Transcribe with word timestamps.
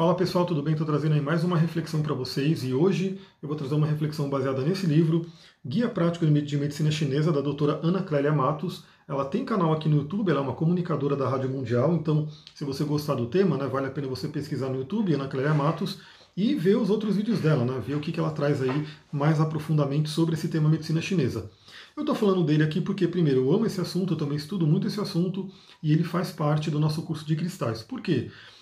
Fala 0.00 0.14
pessoal, 0.14 0.46
tudo 0.46 0.62
bem? 0.62 0.72
Estou 0.72 0.86
trazendo 0.86 1.12
aí 1.12 1.20
mais 1.20 1.44
uma 1.44 1.58
reflexão 1.58 2.00
para 2.00 2.14
vocês 2.14 2.64
e 2.64 2.72
hoje 2.72 3.20
eu 3.42 3.46
vou 3.46 3.54
trazer 3.54 3.74
uma 3.74 3.86
reflexão 3.86 4.30
baseada 4.30 4.62
nesse 4.62 4.86
livro, 4.86 5.26
Guia 5.62 5.90
Prático 5.90 6.24
de 6.24 6.56
Medicina 6.56 6.90
Chinesa, 6.90 7.30
da 7.30 7.42
doutora 7.42 7.78
Ana 7.82 8.02
Clélia 8.02 8.32
Matos. 8.32 8.82
Ela 9.06 9.26
tem 9.26 9.44
canal 9.44 9.74
aqui 9.74 9.90
no 9.90 9.98
YouTube, 9.98 10.30
ela 10.30 10.40
é 10.40 10.42
uma 10.42 10.54
comunicadora 10.54 11.14
da 11.14 11.28
Rádio 11.28 11.50
Mundial, 11.50 11.92
então 11.92 12.26
se 12.54 12.64
você 12.64 12.82
gostar 12.82 13.14
do 13.14 13.26
tema, 13.26 13.58
né, 13.58 13.66
vale 13.66 13.88
a 13.88 13.90
pena 13.90 14.08
você 14.08 14.26
pesquisar 14.26 14.70
no 14.70 14.78
YouTube, 14.78 15.12
Ana 15.12 15.28
Clélia 15.28 15.52
Matos, 15.52 15.98
e 16.34 16.54
ver 16.54 16.78
os 16.78 16.88
outros 16.88 17.16
vídeos 17.16 17.38
dela, 17.40 17.66
né, 17.66 17.78
ver 17.86 17.96
o 17.96 18.00
que, 18.00 18.10
que 18.10 18.18
ela 18.18 18.30
traz 18.30 18.62
aí 18.62 18.86
mais 19.12 19.38
aprofundamento 19.38 20.08
sobre 20.08 20.34
esse 20.34 20.48
tema 20.48 20.70
medicina 20.70 21.02
chinesa. 21.02 21.50
Eu 21.94 22.04
estou 22.04 22.14
falando 22.14 22.42
dele 22.42 22.62
aqui 22.62 22.80
porque, 22.80 23.06
primeiro, 23.06 23.40
eu 23.40 23.52
amo 23.52 23.66
esse 23.66 23.82
assunto, 23.82 24.14
eu 24.14 24.16
também 24.16 24.38
estudo 24.38 24.66
muito 24.66 24.86
esse 24.86 24.98
assunto 24.98 25.50
e 25.82 25.92
ele 25.92 26.04
faz 26.04 26.30
parte 26.32 26.70
do 26.70 26.80
nosso 26.80 27.02
curso 27.02 27.26
de 27.26 27.36
cristais. 27.36 27.82
Por 27.82 28.00
quê? 28.00 28.30
Porque 28.30 28.59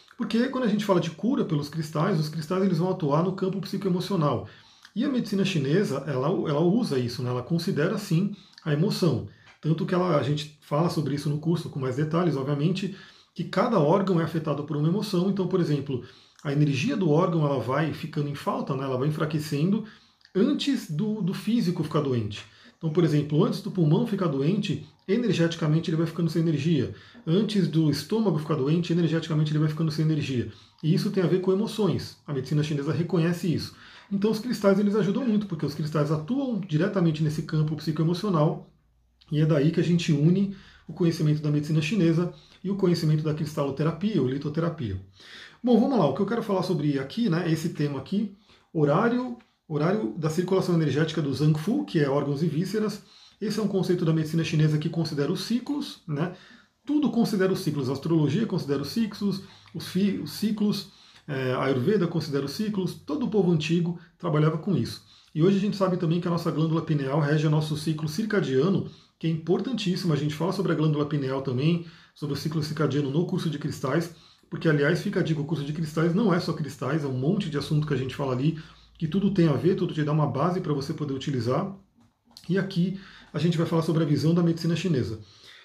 quando 0.51 0.65
a 0.65 0.69
gente 0.69 0.85
fala 0.85 1.01
de 1.01 1.11
cura 1.11 1.45
pelos 1.45 1.69
cristais, 1.69 2.19
os 2.19 2.29
cristais 2.29 2.65
eles 2.65 2.79
vão 2.79 2.91
atuar 2.91 3.23
no 3.23 3.35
campo 3.35 3.61
psicoemocional. 3.61 4.49
E 4.95 5.05
a 5.05 5.09
medicina 5.09 5.45
chinesa, 5.45 6.03
ela, 6.09 6.27
ela 6.27 6.61
usa 6.61 6.99
isso, 6.99 7.23
né? 7.23 7.31
ela 7.31 7.43
considera 7.43 7.97
sim 7.99 8.35
a 8.65 8.73
emoção. 8.73 9.29
Tanto 9.61 9.87
que 9.87 9.95
ela, 9.95 10.19
a 10.19 10.23
gente 10.23 10.59
fala 10.61 10.91
sobre 10.91 11.15
isso 11.15 11.29
no 11.29 11.39
curso 11.39 11.71
com 11.71 11.79
mais 11.79 11.97
detalhes, 11.97 12.37
obviamente, 12.37 12.97
que 13.33 13.45
cada 13.45 13.79
órgão 13.79 14.21
é 14.21 14.25
afetado 14.25 14.65
por 14.65 14.77
uma 14.77 14.89
emoção. 14.89 15.31
Então, 15.31 15.47
por 15.47 15.61
exemplo, 15.61 16.05
a 16.43 16.53
energia 16.53 16.97
do 16.97 17.11
órgão 17.11 17.45
ela 17.45 17.61
vai 17.61 17.93
ficando 17.93 18.29
em 18.29 18.35
falta, 18.35 18.75
né? 18.75 18.85
ela 18.85 18.99
vai 18.99 19.09
enfraquecendo 19.09 19.85
antes 20.35 20.91
do, 20.91 21.23
do 21.23 21.33
físico 21.33 21.85
ficar 21.85 22.01
doente. 22.01 22.45
Então, 22.77 22.91
por 22.91 23.05
exemplo, 23.05 23.45
antes 23.45 23.61
do 23.61 23.71
pulmão 23.71 24.07
ficar 24.07 24.27
doente, 24.27 24.87
energeticamente 25.09 25.91
ele 25.91 25.97
vai 25.97 26.07
ficando 26.07 26.29
sem 26.29 26.43
energia. 26.43 26.95
Antes 27.27 27.67
do 27.67 27.91
estômago 27.91 28.39
ficar 28.39 28.55
doente, 28.55 28.93
energeticamente 28.93 29.51
ele 29.51 29.59
vai 29.59 29.69
ficando 29.69 29.91
sem 29.91 30.05
energia. 30.05 30.53
E 30.83 30.95
isso 30.95 31.11
tem 31.11 31.23
a 31.23 31.27
ver 31.27 31.41
com 31.41 31.51
emoções. 31.51 32.19
A 32.27 32.33
medicina 32.33 32.63
chinesa 32.63 32.93
reconhece 32.93 33.53
isso. 33.53 33.75
Então, 34.13 34.31
os 34.31 34.39
cristais 34.39 34.79
eles 34.79 34.95
ajudam 34.95 35.27
muito, 35.27 35.47
porque 35.47 35.67
os 35.67 35.75
cristais 35.75 36.13
atuam 36.13 36.61
diretamente 36.61 37.23
nesse 37.23 37.43
campo 37.43 37.75
psicoemocional. 37.77 38.71
E 39.33 39.41
é 39.41 39.47
daí 39.47 39.71
que 39.71 39.81
a 39.81 39.85
gente 39.85 40.13
une 40.13 40.55
o 40.87 40.93
conhecimento 40.93 41.43
da 41.43 41.51
medicina 41.51 41.83
chinesa 41.83 42.33
e 42.63 42.71
o 42.71 42.77
conhecimento 42.77 43.23
da 43.23 43.35
cristaloterapia 43.35 44.23
ou 44.23 44.29
litoterapia. 44.29 45.01
Bom, 45.63 45.79
vamos 45.79 45.99
lá. 45.99 46.07
O 46.07 46.15
que 46.15 46.21
eu 46.21 46.27
quero 46.27 46.43
falar 46.43 46.63
sobre 46.63 46.99
aqui, 46.99 47.29
né, 47.29 47.51
esse 47.51 47.71
tema 47.71 47.99
aqui, 47.99 48.35
horário 48.73 49.37
horário 49.69 50.15
da 50.17 50.31
circulação 50.31 50.75
energética 50.75 51.21
do 51.21 51.33
Zhang 51.33 51.59
Fu, 51.59 51.85
que 51.85 52.01
é 52.01 52.09
órgãos 52.09 52.43
e 52.43 52.47
vísceras. 52.47 53.03
Esse 53.41 53.61
é 53.61 53.63
um 53.63 53.69
conceito 53.69 54.05
da 54.05 54.13
medicina 54.13 54.43
chinesa 54.43 54.79
que 54.79 54.89
considera 54.89 55.31
os 55.31 55.43
ciclos, 55.43 56.03
né? 56.07 56.35
Tudo 56.85 57.11
considera 57.11 57.53
os 57.53 57.61
ciclos. 57.61 57.89
A 57.89 57.93
astrologia 57.93 58.47
considera 58.47 58.83
os 58.83 58.89
ciclos, 58.89 59.43
os, 59.75 59.87
fi, 59.87 60.19
os 60.19 60.33
ciclos, 60.33 60.91
é, 61.27 61.53
a 61.53 61.65
Ayurveda 61.65 62.07
considera 62.07 62.47
os 62.47 62.53
ciclos. 62.53 62.95
Todo 62.95 63.27
o 63.27 63.31
povo 63.31 63.53
antigo 63.53 63.99
trabalhava 64.19 64.59
com 64.59 64.77
isso. 64.77 65.05
E 65.35 65.43
hoje 65.43 65.59
a 65.59 65.61
gente 65.61 65.77
sabe 65.77 65.97
também 65.97 66.21
que 66.21 66.27
a 66.27 66.31
nossa 66.31 66.51
glândula 66.51 66.83
pineal 66.83 67.21
rege 67.21 67.47
o 67.47 67.51
nosso 67.51 67.77
ciclo 67.77 68.09
circadiano, 68.09 68.91
que 69.19 69.27
é 69.27 69.31
importantíssimo. 69.31 70.13
A 70.13 70.17
gente 70.17 70.35
fala 70.35 70.53
sobre 70.53 70.73
a 70.73 70.75
glândula 70.75 71.07
pineal 71.07 71.43
também, 71.43 71.87
sobre 72.15 72.35
o 72.35 72.37
ciclo 72.39 72.63
circadiano 72.63 73.11
no 73.11 73.27
curso 73.27 73.51
de 73.51 73.59
cristais, 73.59 74.15
porque 74.51 74.69
aliás 74.69 75.03
fica 75.03 75.21
a 75.21 75.23
dica, 75.23 75.41
o 75.41 75.45
curso 75.45 75.65
de 75.65 75.73
cristais 75.73 76.15
não 76.15 76.33
é 76.33 76.41
só 76.41 76.53
cristais, 76.53 77.05
é 77.05 77.07
um 77.07 77.19
monte 77.19 77.51
de 77.51 77.59
assunto 77.59 77.87
que 77.87 77.95
a 77.95 77.97
gente 77.97 78.17
fala 78.17 78.33
ali, 78.33 78.59
que 78.99 79.07
tudo 79.07 79.33
tem 79.33 79.47
a 79.47 79.53
ver, 79.53 79.77
tudo 79.77 79.93
te 79.93 80.03
dá 80.03 80.11
uma 80.11 80.27
base 80.27 80.61
para 80.61 80.73
você 80.73 80.95
poder 80.95 81.13
utilizar. 81.13 81.77
E 82.49 82.59
aqui 82.59 83.01
a 83.33 83.39
gente 83.39 83.59
vai 83.59 83.67
falar 83.67 83.83
sobre 83.83 84.03
a 84.03 84.07
visão 84.07 84.35
da 84.35 84.43
medicina 84.43 84.75
chinesa. 84.75 85.21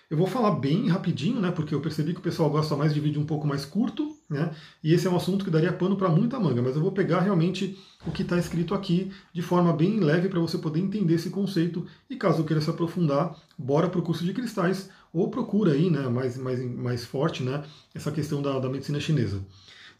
Eu 0.10 0.18
vou 0.18 0.28
falar 0.28 0.52
bem 0.52 0.90
rapidinho, 0.90 1.40
né, 1.40 1.50
porque 1.50 1.74
eu 1.74 1.82
percebi 1.82 2.14
que 2.14 2.20
o 2.20 2.24
pessoal 2.24 2.50
gosta 2.50 2.76
mais 2.76 2.94
de 2.94 3.00
vídeo 3.00 3.20
um 3.20 3.26
pouco 3.26 3.48
mais 3.48 3.66
curto, 3.66 4.16
né, 4.30 4.54
e 4.84 4.94
esse 4.94 5.08
é 5.08 5.10
um 5.10 5.16
assunto 5.16 5.44
que 5.44 5.50
daria 5.50 5.74
pano 5.74 5.96
para 5.96 6.10
muita 6.10 6.40
manga, 6.40 6.62
mas 6.62 6.76
eu 6.76 6.84
vou 6.84 6.92
pegar 6.92 7.22
realmente 7.22 7.80
o 8.06 8.12
que 8.12 8.22
está 8.22 8.38
escrito 8.38 8.76
aqui 8.76 9.12
de 9.34 9.42
forma 9.42 9.74
bem 9.74 10.00
leve 10.00 10.30
para 10.30 10.40
você 10.40 10.58
poder 10.58 10.82
entender 10.82 11.16
esse 11.16 11.32
conceito, 11.32 11.88
e 12.10 12.16
caso 12.16 12.44
queira 12.44 12.62
se 12.62 12.70
aprofundar, 12.70 13.36
bora 13.58 13.90
para 13.90 14.00
o 14.00 14.04
curso 14.04 14.24
de 14.24 14.34
cristais, 14.34 14.90
ou 15.12 15.32
procura 15.32 15.72
aí, 15.72 15.90
né, 15.90 16.08
mais, 16.10 16.38
mais, 16.38 16.64
mais 16.64 17.06
forte, 17.06 17.42
né, 17.42 17.64
essa 17.96 18.12
questão 18.12 18.40
da, 18.40 18.60
da 18.60 18.70
medicina 18.70 19.00
chinesa. 19.00 19.42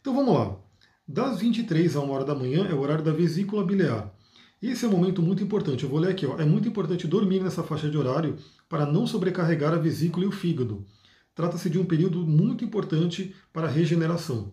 Então 0.00 0.14
vamos 0.14 0.32
lá. 0.32 0.54
Das 1.08 1.40
23 1.40 1.96
a 1.96 2.00
1 2.00 2.10
hora 2.10 2.24
da 2.24 2.34
manhã 2.36 2.68
é 2.70 2.74
o 2.74 2.80
horário 2.80 3.02
da 3.02 3.12
vesícula 3.12 3.64
biliar. 3.64 4.13
Esse 4.66 4.86
é 4.86 4.88
um 4.88 4.92
momento 4.92 5.20
muito 5.20 5.42
importante. 5.42 5.84
Eu 5.84 5.90
vou 5.90 5.98
ler 5.98 6.10
aqui. 6.10 6.24
Ó. 6.24 6.38
É 6.38 6.44
muito 6.44 6.66
importante 6.66 7.06
dormir 7.06 7.40
nessa 7.40 7.62
faixa 7.62 7.90
de 7.90 7.98
horário 7.98 8.36
para 8.68 8.86
não 8.86 9.06
sobrecarregar 9.06 9.74
a 9.74 9.78
vesícula 9.78 10.24
e 10.24 10.28
o 10.28 10.32
fígado. 10.32 10.86
Trata-se 11.34 11.68
de 11.68 11.78
um 11.78 11.84
período 11.84 12.26
muito 12.26 12.64
importante 12.64 13.34
para 13.52 13.66
a 13.66 13.70
regeneração. 13.70 14.52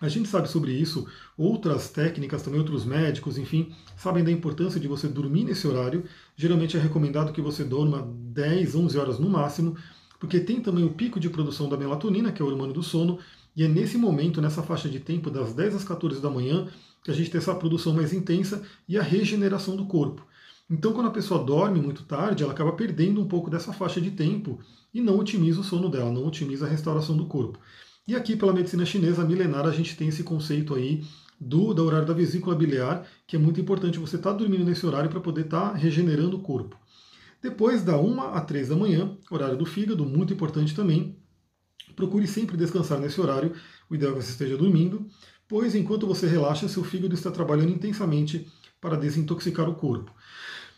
A 0.00 0.08
gente 0.08 0.28
sabe 0.28 0.48
sobre 0.48 0.72
isso, 0.72 1.06
outras 1.36 1.88
técnicas, 1.88 2.42
também 2.42 2.60
outros 2.60 2.84
médicos, 2.84 3.38
enfim, 3.38 3.72
sabem 3.96 4.22
da 4.22 4.30
importância 4.30 4.80
de 4.80 4.88
você 4.88 5.08
dormir 5.08 5.44
nesse 5.44 5.66
horário. 5.66 6.04
Geralmente 6.36 6.76
é 6.76 6.80
recomendado 6.80 7.32
que 7.32 7.40
você 7.40 7.62
dorma 7.64 8.12
10, 8.32 8.74
11 8.74 8.98
horas 8.98 9.18
no 9.18 9.30
máximo, 9.30 9.76
porque 10.18 10.40
tem 10.40 10.60
também 10.60 10.84
o 10.84 10.94
pico 10.94 11.18
de 11.18 11.30
produção 11.30 11.68
da 11.68 11.76
melatonina, 11.76 12.32
que 12.32 12.42
é 12.42 12.44
o 12.44 12.48
hormônio 12.48 12.74
do 12.74 12.82
sono, 12.82 13.18
e 13.54 13.64
é 13.64 13.68
nesse 13.68 13.98
momento, 13.98 14.40
nessa 14.40 14.62
faixa 14.62 14.88
de 14.88 14.98
tempo, 15.00 15.30
das 15.30 15.52
10 15.52 15.76
às 15.76 15.84
14 15.84 16.20
da 16.20 16.30
manhã, 16.30 16.68
que 17.04 17.10
a 17.10 17.14
gente 17.14 17.30
tem 17.30 17.38
essa 17.38 17.54
produção 17.54 17.92
mais 17.92 18.12
intensa 18.12 18.62
e 18.88 18.96
a 18.96 19.02
regeneração 19.02 19.76
do 19.76 19.86
corpo. 19.86 20.26
Então, 20.70 20.92
quando 20.92 21.08
a 21.08 21.12
pessoa 21.12 21.44
dorme 21.44 21.80
muito 21.80 22.04
tarde, 22.04 22.42
ela 22.42 22.52
acaba 22.52 22.72
perdendo 22.72 23.20
um 23.20 23.28
pouco 23.28 23.50
dessa 23.50 23.72
faixa 23.72 24.00
de 24.00 24.10
tempo 24.12 24.58
e 24.94 25.00
não 25.00 25.18
otimiza 25.18 25.60
o 25.60 25.64
sono 25.64 25.90
dela, 25.90 26.10
não 26.10 26.26
otimiza 26.26 26.64
a 26.64 26.68
restauração 26.68 27.16
do 27.16 27.26
corpo. 27.26 27.58
E 28.06 28.16
aqui, 28.16 28.36
pela 28.36 28.52
medicina 28.52 28.86
chinesa 28.86 29.24
milenar, 29.24 29.66
a 29.66 29.70
gente 29.70 29.96
tem 29.96 30.08
esse 30.08 30.22
conceito 30.22 30.74
aí 30.74 31.04
do, 31.38 31.84
horário 31.84 32.06
da 32.06 32.14
vesícula 32.14 32.54
biliar, 32.54 33.06
que 33.26 33.36
é 33.36 33.38
muito 33.38 33.60
importante 33.60 33.98
você 33.98 34.16
estar 34.16 34.32
tá 34.32 34.36
dormindo 34.36 34.64
nesse 34.64 34.86
horário 34.86 35.10
para 35.10 35.20
poder 35.20 35.42
estar 35.42 35.70
tá 35.70 35.76
regenerando 35.76 36.36
o 36.36 36.40
corpo. 36.40 36.76
Depois 37.42 37.82
da 37.82 37.98
1 37.98 38.20
a 38.20 38.40
3 38.40 38.68
da 38.68 38.76
manhã, 38.76 39.16
horário 39.30 39.56
do 39.56 39.66
fígado, 39.66 40.04
muito 40.04 40.32
importante 40.32 40.74
também, 40.74 41.16
Procure 41.94 42.26
sempre 42.26 42.56
descansar 42.56 42.98
nesse 42.98 43.20
horário, 43.20 43.52
o 43.88 43.94
ideal 43.94 44.12
é 44.12 44.16
que 44.16 44.22
você 44.22 44.32
esteja 44.32 44.56
dormindo, 44.56 45.06
pois 45.48 45.74
enquanto 45.74 46.06
você 46.06 46.26
relaxa, 46.26 46.68
seu 46.68 46.82
fígado 46.82 47.14
está 47.14 47.30
trabalhando 47.30 47.70
intensamente 47.70 48.48
para 48.80 48.96
desintoxicar 48.96 49.68
o 49.68 49.74
corpo. 49.74 50.12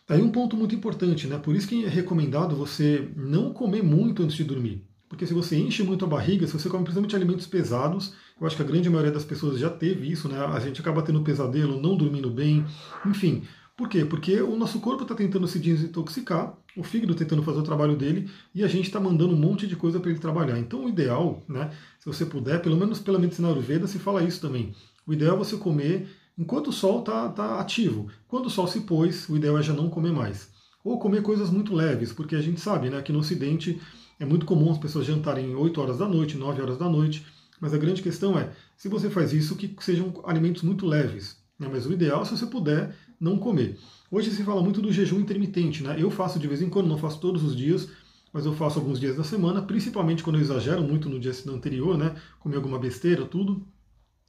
Aí 0.09 0.21
um 0.21 0.31
ponto 0.31 0.57
muito 0.57 0.75
importante, 0.75 1.27
né? 1.27 1.39
Por 1.39 1.57
isso 1.57 1.67
que 1.67 1.85
é 1.85 1.89
recomendado 1.89 2.55
você 2.55 3.09
não 3.17 3.53
comer 3.53 3.83
muito 3.83 4.23
antes 4.23 4.37
de 4.37 4.45
dormir. 4.45 4.87
Porque 5.09 5.27
se 5.27 5.33
você 5.33 5.57
enche 5.57 5.83
muito 5.83 6.05
a 6.05 6.09
barriga, 6.09 6.47
se 6.47 6.53
você 6.53 6.69
come 6.69 6.85
principalmente 6.85 7.17
alimentos 7.17 7.47
pesados, 7.47 8.15
eu 8.39 8.47
acho 8.47 8.57
que 8.57 8.63
a 8.63 8.67
grande 8.67 8.91
maioria 8.91 9.13
das 9.13 9.25
pessoas 9.25 9.59
já 9.59 9.71
teve 9.71 10.11
isso, 10.11 10.29
né? 10.29 10.39
A 10.39 10.59
gente 10.59 10.81
acaba 10.81 11.03
tendo 11.03 11.23
pesadelo, 11.23 11.81
não 11.81 11.97
dormindo 11.97 12.29
bem, 12.31 12.67
enfim. 13.07 13.45
Por 13.77 13.89
quê? 13.89 14.05
Porque 14.05 14.41
o 14.41 14.57
nosso 14.57 14.79
corpo 14.79 15.03
está 15.03 15.17
tentando 15.17 15.49
se 15.49 15.59
desintoxicar, 15.59 16.57
o 16.77 16.85
fígado 16.85 17.15
tentando 17.15 17.43
fazer 17.43 17.59
o 17.59 17.65
trabalho 17.65 17.97
dele 17.97 18.31
e 18.55 18.62
a 18.62 18.69
gente 18.69 18.87
está 18.87 19.01
mandando 19.01 19.35
um 19.35 19.39
monte 19.39 19.67
de 19.67 19.75
coisa 19.75 19.99
para 19.99 20.11
ele 20.11 20.21
trabalhar. 20.21 20.59
Então, 20.59 20.85
o 20.85 20.89
ideal, 20.89 21.43
né, 21.49 21.71
se 21.99 22.07
você 22.07 22.25
puder, 22.25 22.62
pelo 22.62 22.77
menos 22.77 23.01
pela 23.01 23.19
medicina 23.19 23.49
ayurveda 23.49 23.89
se 23.89 23.99
fala 23.99 24.23
isso 24.23 24.41
também. 24.41 24.73
O 25.05 25.12
ideal 25.12 25.35
é 25.35 25.39
você 25.39 25.57
comer 25.57 26.09
enquanto 26.39 26.69
o 26.69 26.73
sol 26.73 27.01
está 27.01 27.29
tá 27.29 27.61
ativo. 27.61 28.09
Quando 28.29 28.47
o 28.47 28.51
sol 28.51 28.69
se 28.69 28.81
pôs, 28.81 29.29
o 29.29 29.37
ideal 29.37 29.59
é 29.59 29.62
já 29.62 29.73
não 29.73 29.91
comer 29.91 30.12
mais. 30.12 30.51
Ou 30.85 30.99
comer 30.99 31.23
coisas 31.23 31.51
muito 31.51 31.75
leves, 31.75 32.12
porque 32.12 32.37
a 32.37 32.41
gente 32.41 32.61
sabe 32.61 32.91
né, 32.91 33.03
que 33.03 33.12
no 33.12 33.21
Ocidente 33.21 33.81
é 34.21 34.25
muito 34.25 34.47
comum 34.47 34.71
as 34.71 34.79
pessoas 34.79 35.06
jantarem 35.06 35.55
8 35.55 35.81
horas 35.81 35.99
da 35.99 36.06
noite, 36.06 36.37
9 36.37 36.62
horas 36.62 36.79
da 36.79 36.89
noite. 36.89 37.27
Mas 37.61 37.75
a 37.75 37.79
grande 37.79 38.03
questão 38.03 38.39
é, 38.39 38.53
se 38.77 38.89
você 38.89 39.11
faz 39.11 39.33
isso, 39.33 39.56
que 39.56 39.75
sejam 39.81 40.12
alimentos 40.25 40.62
muito 40.62 40.87
leves. 40.87 41.37
Né? 41.59 41.69
Mas 41.71 41.87
o 41.87 41.93
ideal, 41.93 42.25
se 42.25 42.37
você 42.37 42.47
puder, 42.47 42.95
não 43.21 43.39
comer. 43.39 43.79
Hoje 44.11 44.31
se 44.31 44.45
fala 44.45 44.63
muito 44.63 44.81
do 44.81 44.93
jejum 44.93 45.21
intermitente, 45.21 45.83
né? 45.83 45.97
Eu 45.99 46.11
faço 46.11 46.39
de 46.39 46.47
vez 46.47 46.63
em 46.63 46.69
quando, 46.69 46.89
não 46.89 46.99
faço 46.99 47.21
todos 47.21 47.43
os 47.43 47.57
dias, 47.57 47.89
mas 48.33 48.47
eu 48.47 48.53
faço 48.53 48.79
alguns 48.79 48.99
dias 48.99 49.17
da 49.17 49.25
semana, 49.25 49.63
principalmente 49.63 50.23
quando 50.23 50.37
eu 50.37 50.43
exagero 50.43 50.83
muito 50.83 51.09
no 51.09 51.21
dia 51.21 51.33
anterior, 51.49 51.97
né? 51.97 52.15
Comer 52.39 52.57
alguma 52.57 52.79
besteira, 52.79 53.25
tudo. 53.25 53.67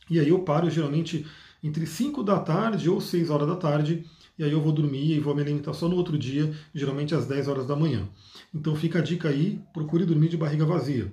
E 0.10 0.20
aí 0.20 0.30
eu 0.30 0.40
paro 0.40 0.70
geralmente 0.70 1.26
entre 1.64 1.88
5 1.88 2.24
da 2.24 2.40
tarde 2.40 2.90
ou 2.90 3.02
6 3.02 3.30
horas 3.30 3.48
da 3.48 3.56
tarde, 3.56 4.06
e 4.38 4.44
aí 4.44 4.52
eu 4.52 4.62
vou 4.62 4.72
dormir 4.72 5.12
e 5.12 5.20
vou 5.20 5.34
me 5.34 5.42
alimentar 5.42 5.74
só 5.74 5.90
no 5.90 5.96
outro 5.96 6.18
dia, 6.18 6.54
geralmente 6.74 7.16
às 7.16 7.26
10 7.26 7.48
horas 7.48 7.66
da 7.66 7.76
manhã. 7.76 8.08
Então 8.54 8.76
fica 8.76 9.00
a 9.00 9.02
dica 9.02 9.30
aí, 9.30 9.60
procure 9.74 10.06
dormir 10.06 10.30
de 10.30 10.38
barriga 10.38 10.66
vazia. 10.66 11.12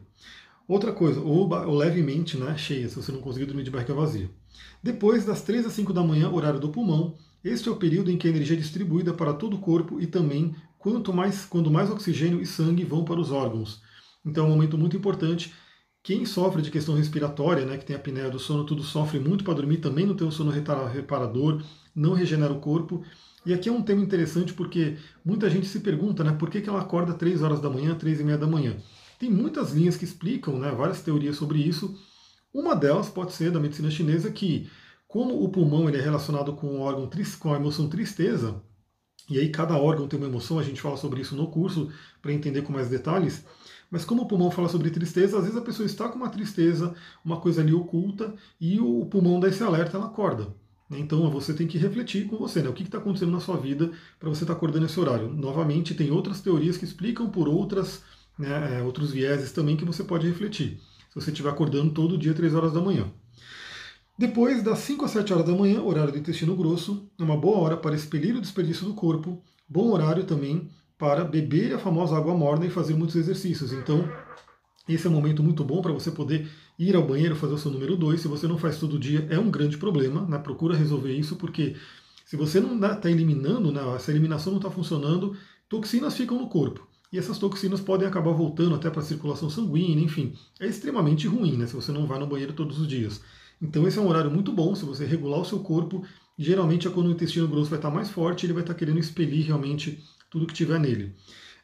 Outra 0.69 0.93
coisa, 0.93 1.21
ou, 1.21 1.49
ou 1.49 1.75
levemente 1.75 2.37
né, 2.37 2.57
cheia, 2.57 2.89
se 2.89 2.97
você 2.97 3.11
não 3.11 3.21
conseguir 3.21 3.47
dormir 3.47 3.63
de 3.63 3.71
barriga 3.71 3.95
vazia. 3.95 4.31
Depois 4.83 5.25
das 5.25 5.43
3 5.43 5.67
às 5.67 5.73
5 5.73 5.93
da 5.93 6.03
manhã, 6.03 6.31
horário 6.31 6.61
do 6.61 6.69
pulmão, 6.69 7.15
este 7.45 7.69
é 7.69 7.73
o 7.73 7.77
período 7.77 8.11
em 8.11 8.17
que 8.17 8.27
a 8.27 8.31
energia 8.31 8.57
é 8.57 8.61
distribuída 8.61 9.13
para 9.13 9.33
todo 9.33 9.57
o 9.57 9.61
corpo 9.61 10.01
e 10.01 10.07
também 10.07 10.55
quanto 10.79 11.13
mais, 11.13 11.45
quando 11.45 11.71
mais 11.71 11.91
oxigênio 11.91 12.41
e 12.41 12.47
sangue 12.47 12.85
vão 12.85 13.05
para 13.05 13.21
os 13.21 13.31
órgãos. 13.31 13.83
Então 14.25 14.45
é 14.45 14.49
um 14.49 14.51
momento 14.51 14.79
muito 14.79 14.97
importante. 14.97 15.53
Quem 16.03 16.27
sofre 16.27 16.63
de 16.63 16.71
questão 16.71 16.97
respiratória, 16.97 17.65
né, 17.65 17.79
que 17.79 17.85
tem 17.85 17.95
a 17.95 17.99
apneia 17.99 18.29
do 18.29 18.39
sono, 18.39 18.67
tudo 18.67 18.83
sofre 18.83 19.21
muito 19.21 19.45
para 19.45 19.55
dormir, 19.55 19.77
também 19.77 20.05
não 20.05 20.17
tem 20.17 20.27
um 20.27 20.31
sono 20.33 20.51
reparador, 20.51 21.63
não 21.95 22.13
regenera 22.13 22.53
o 22.53 22.61
corpo. 22.61 23.05
E 23.47 23.53
aqui 23.53 23.69
é 23.69 23.73
um 23.73 23.83
tema 23.83 24.03
interessante 24.03 24.53
porque 24.53 24.97
muita 25.25 25.51
gente 25.51 25.67
se 25.67 25.81
pergunta 25.81 26.25
né, 26.25 26.33
por 26.33 26.51
que, 26.51 26.61
que 26.61 26.69
ela 26.69 26.81
acorda 26.81 27.15
3 27.15 27.43
horas 27.43 27.61
da 27.61 27.71
manhã, 27.71 27.95
3 27.95 28.21
e 28.21 28.25
meia 28.25 28.39
da 28.39 28.47
manhã. 28.47 28.77
Tem 29.19 29.31
muitas 29.31 29.73
linhas 29.73 29.97
que 29.97 30.05
explicam, 30.05 30.59
né, 30.59 30.73
várias 30.73 31.03
teorias 31.03 31.37
sobre 31.37 31.61
isso. 31.61 31.97
Uma 32.53 32.75
delas 32.75 33.09
pode 33.09 33.33
ser 33.33 33.51
da 33.51 33.61
medicina 33.61 33.91
chinesa 33.91 34.31
que, 34.31 34.69
como 35.13 35.45
o 35.45 35.49
pulmão 35.51 35.91
ele 35.91 35.99
é 35.99 36.01
relacionado 36.01 36.55
com 36.55 36.69
o 36.69 36.81
órgão 36.81 37.07
com 37.39 37.53
a 37.53 37.57
emoção 37.57 37.87
tristeza, 37.87 38.63
e 39.29 39.39
aí 39.39 39.51
cada 39.51 39.77
órgão 39.77 40.09
tem 40.09 40.19
uma 40.19 40.27
emoção, 40.27 40.59
a 40.59 40.63
gente 40.63 40.81
fala 40.81 40.97
sobre 40.97 41.21
isso 41.21 41.37
no 41.37 41.49
curso 41.49 41.93
para 42.23 42.33
entender 42.33 42.63
com 42.63 42.73
mais 42.73 42.89
detalhes. 42.89 43.45
Mas 43.91 44.07
como 44.07 44.23
o 44.23 44.27
pulmão 44.27 44.51
fala 44.51 44.71
sobre 44.71 44.89
tristeza, 44.89 45.37
às 45.37 45.43
vezes 45.43 45.59
a 45.59 45.61
pessoa 45.61 45.85
está 45.85 46.09
com 46.09 46.17
uma 46.17 46.31
tristeza, 46.31 46.95
uma 47.23 47.39
coisa 47.39 47.61
ali 47.61 47.75
oculta, 47.75 48.35
e 48.59 48.81
o 48.81 49.05
pulmão 49.05 49.39
dá 49.39 49.49
esse 49.49 49.63
alerta, 49.63 49.99
ela 49.99 50.07
acorda. 50.07 50.49
Então 50.91 51.31
você 51.31 51.53
tem 51.53 51.67
que 51.67 51.77
refletir 51.77 52.27
com 52.27 52.39
você, 52.39 52.63
né? 52.63 52.71
O 52.71 52.73
que 52.73 52.83
está 52.83 52.97
acontecendo 52.97 53.33
na 53.33 53.41
sua 53.41 53.59
vida 53.59 53.91
para 54.19 54.31
você 54.31 54.45
estar 54.45 54.55
tá 54.55 54.57
acordando 54.59 54.87
esse 54.87 54.99
horário. 54.99 55.29
Novamente, 55.29 55.95
tem 55.95 56.11
outras 56.11 56.41
teorias 56.41 56.79
que 56.79 56.87
explicam 56.87 57.29
por 57.29 57.49
outras, 57.51 58.03
né, 58.39 58.79
é, 58.79 58.83
outros 58.83 59.13
vieses 59.13 59.53
também 59.53 59.77
que 59.77 59.85
você 59.85 60.03
pode 60.03 60.27
refletir. 60.27 60.81
Se 61.11 61.15
você 61.15 61.31
estiver 61.31 61.51
acordando 61.51 61.93
todo 61.93 62.17
dia, 62.17 62.33
3 62.33 62.55
horas 62.55 62.73
da 62.73 62.81
manhã. 62.81 63.13
Depois, 64.19 64.63
das 64.63 64.79
5 64.81 65.05
às 65.05 65.11
7 65.11 65.33
horas 65.33 65.47
da 65.47 65.55
manhã, 65.55 65.83
horário 65.83 66.13
do 66.13 66.19
intestino 66.19 66.55
grosso, 66.55 67.11
é 67.19 67.23
uma 67.23 67.37
boa 67.37 67.59
hora 67.59 67.77
para 67.77 67.95
expelir 67.95 68.37
o 68.37 68.41
desperdício 68.41 68.85
do 68.85 68.95
corpo, 68.95 69.43
bom 69.69 69.91
horário 69.91 70.25
também 70.25 70.69
para 70.99 71.25
beber 71.25 71.75
a 71.75 71.79
famosa 71.79 72.17
água 72.17 72.35
morna 72.35 72.67
e 72.67 72.71
fazer 72.71 72.95
muitos 72.95 73.17
exercícios. 73.17 73.73
Então, 73.73 74.09
esse 74.89 75.07
é 75.07 75.11
um 75.11 75.13
momento 75.13 75.43
muito 75.43 75.65
bom 75.65 75.81
para 75.81 75.93
você 75.93 76.11
poder 76.11 76.49
ir 76.79 76.95
ao 76.95 77.07
banheiro, 77.07 77.35
fazer 77.35 77.55
o 77.55 77.59
seu 77.59 77.71
número 77.71 77.97
2. 77.97 78.21
Se 78.21 78.29
você 78.29 78.47
não 78.47 78.59
faz 78.59 78.79
todo 78.79 78.99
dia, 78.99 79.27
é 79.31 79.39
um 79.39 79.51
grande 79.51 79.79
problema. 79.79 80.27
Né? 80.27 80.39
Procura 80.39 80.77
resolver 80.77 81.13
isso, 81.13 81.37
porque 81.37 81.75
se 82.25 82.37
você 82.37 82.61
não 82.61 82.75
está 82.77 83.11
eliminando, 83.11 83.73
né, 83.73 83.81
essa 83.97 84.11
eliminação 84.11 84.53
não 84.53 84.59
está 84.59 84.71
funcionando, 84.71 85.37
toxinas 85.69 86.17
ficam 86.17 86.39
no 86.39 86.49
corpo. 86.49 86.87
E 87.13 87.19
essas 87.19 87.39
toxinas 87.39 87.81
podem 87.81 88.09
acabar 88.09 88.33
voltando 88.33 88.75
até 88.75 88.89
para 88.89 89.01
a 89.01 89.05
circulação 89.05 89.51
sanguínea, 89.51 90.05
enfim. 90.05 90.35
É 90.59 90.67
extremamente 90.67 91.27
ruim 91.27 91.57
né, 91.57 91.67
se 91.67 91.75
você 91.75 91.93
não 91.93 92.07
vai 92.07 92.19
no 92.19 92.27
banheiro 92.27 92.53
todos 92.53 92.79
os 92.79 92.87
dias. 92.87 93.21
Então 93.63 93.87
esse 93.87 93.97
é 93.99 94.03
um 94.03 94.09
horário 94.09 94.31
muito 94.31 94.51
bom 94.51 94.75
se 94.75 94.85
você 94.85 95.07
regular 95.07 95.41
o 95.41 95.45
seu 95.45 95.61
corpo. 95.61 96.05
Geralmente 96.37 96.89
é 96.89 96.91
quando 96.91 97.07
o 97.07 97.13
intestino 97.13 97.47
grosso 97.47 97.71
vai 97.71 97.79
estar 97.79 97.91
mais 97.91 98.11
forte, 98.11 98.45
ele 98.45 98.53
vai 98.53 98.63
estar 98.63 98.75
querendo 98.75 98.99
expelir 98.99 99.47
realmente 99.47 100.03
tudo 100.29 100.47
que 100.47 100.53
tiver 100.53 100.81
nele. 100.81 101.15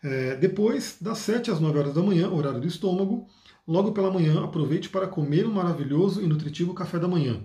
É, 0.02 0.36
depois, 0.36 0.98
das 1.00 1.18
7 1.18 1.50
às 1.50 1.58
9 1.58 1.76
horas 1.76 1.94
da 1.94 2.02
manhã, 2.02 2.30
horário 2.30 2.60
do 2.60 2.66
estômago, 2.68 3.26
logo 3.66 3.90
pela 3.92 4.12
manhã, 4.12 4.44
aproveite 4.44 4.88
para 4.88 5.08
comer 5.08 5.44
um 5.44 5.50
maravilhoso 5.50 6.22
e 6.22 6.26
nutritivo 6.26 6.72
café 6.72 6.98
da 7.00 7.08
manhã. 7.08 7.44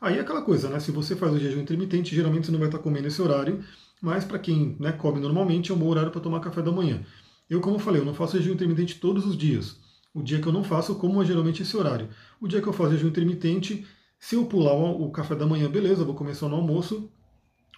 Aí 0.00 0.18
é 0.18 0.20
aquela 0.20 0.42
coisa, 0.42 0.68
né? 0.68 0.80
Se 0.80 0.90
você 0.90 1.14
faz 1.14 1.32
o 1.32 1.38
jejum 1.38 1.60
intermitente, 1.60 2.14
geralmente 2.14 2.46
você 2.46 2.52
não 2.52 2.58
vai 2.58 2.68
estar 2.68 2.80
comendo 2.80 3.06
esse 3.06 3.22
horário, 3.22 3.62
mas 4.00 4.24
para 4.24 4.38
quem 4.40 4.76
né, 4.80 4.90
come 4.90 5.20
normalmente, 5.20 5.70
é 5.70 5.74
um 5.74 5.78
bom 5.78 5.86
horário 5.86 6.10
para 6.10 6.20
tomar 6.20 6.40
café 6.40 6.60
da 6.60 6.72
manhã. 6.72 7.00
Eu, 7.48 7.60
como 7.60 7.76
eu 7.76 7.80
falei, 7.80 8.00
eu 8.00 8.04
não 8.04 8.14
faço 8.14 8.36
jejum 8.36 8.54
intermitente 8.54 8.98
todos 8.98 9.24
os 9.24 9.36
dias. 9.36 9.76
O 10.14 10.22
dia 10.22 10.40
que 10.40 10.46
eu 10.46 10.52
não 10.52 10.62
faço, 10.62 10.94
como 10.96 11.24
geralmente 11.24 11.62
esse 11.62 11.76
horário. 11.76 12.08
O 12.40 12.46
dia 12.46 12.60
que 12.60 12.68
eu 12.68 12.72
faço 12.72 12.92
jejum 12.92 13.08
intermitente, 13.08 13.86
se 14.18 14.36
eu 14.36 14.44
pular 14.46 14.74
o 14.74 15.10
café 15.10 15.34
da 15.34 15.46
manhã, 15.46 15.70
beleza, 15.70 16.02
eu 16.02 16.06
vou 16.06 16.14
comer 16.14 16.34
só 16.34 16.48
no 16.48 16.56
almoço, 16.56 17.10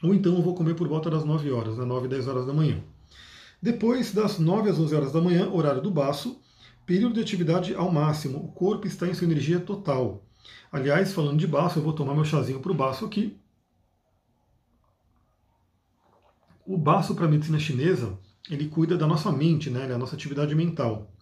ou 0.02 0.14
então 0.14 0.34
eu 0.34 0.42
vou 0.42 0.54
comer 0.54 0.74
por 0.74 0.88
volta 0.88 1.08
das 1.08 1.24
9 1.24 1.50
horas, 1.50 1.78
né, 1.78 1.84
9, 1.84 2.08
10 2.08 2.28
horas 2.28 2.46
da 2.46 2.52
manhã. 2.52 2.82
Depois 3.62 4.12
das 4.12 4.38
9 4.38 4.68
às 4.68 4.78
11 4.78 4.94
horas 4.94 5.12
da 5.12 5.20
manhã, 5.20 5.48
horário 5.48 5.80
do 5.80 5.90
baço, 5.90 6.38
período 6.84 7.14
de 7.14 7.20
atividade 7.20 7.74
ao 7.74 7.90
máximo, 7.90 8.38
o 8.38 8.52
corpo 8.52 8.86
está 8.86 9.06
em 9.08 9.14
sua 9.14 9.26
energia 9.26 9.58
total. 9.58 10.22
Aliás, 10.70 11.12
falando 11.12 11.38
de 11.38 11.46
baço, 11.46 11.78
eu 11.78 11.82
vou 11.82 11.92
tomar 11.92 12.14
meu 12.14 12.24
chazinho 12.24 12.60
para 12.60 12.72
o 12.72 12.74
baço 12.74 13.04
aqui. 13.04 13.40
O 16.66 16.76
baço 16.76 17.14
para 17.14 17.26
a 17.26 17.28
medicina 17.28 17.58
chinesa, 17.58 18.18
ele 18.50 18.68
cuida 18.68 18.98
da 18.98 19.06
nossa 19.06 19.32
mente, 19.32 19.70
né, 19.70 19.86
da 19.86 19.96
nossa 19.96 20.14
atividade 20.14 20.54
mental. 20.54 21.13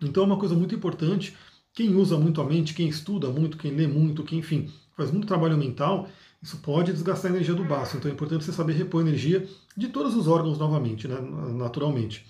Então 0.00 0.22
é 0.22 0.26
uma 0.26 0.38
coisa 0.38 0.54
muito 0.54 0.74
importante. 0.74 1.36
Quem 1.72 1.94
usa 1.94 2.16
muito 2.16 2.40
a 2.40 2.44
mente, 2.44 2.74
quem 2.74 2.88
estuda 2.88 3.28
muito, 3.28 3.56
quem 3.56 3.72
lê 3.72 3.86
muito, 3.86 4.24
quem, 4.24 4.38
enfim, 4.38 4.70
faz 4.96 5.10
muito 5.10 5.26
trabalho 5.26 5.56
mental, 5.56 6.08
isso 6.42 6.58
pode 6.58 6.92
desgastar 6.92 7.30
a 7.30 7.34
energia 7.34 7.54
do 7.54 7.64
baço. 7.64 7.96
Então 7.96 8.10
é 8.10 8.14
importante 8.14 8.44
você 8.44 8.52
saber 8.52 8.72
repor 8.74 9.00
energia 9.00 9.46
de 9.76 9.88
todos 9.88 10.14
os 10.14 10.26
órgãos 10.26 10.58
novamente, 10.58 11.06
né, 11.06 11.20
naturalmente. 11.54 12.26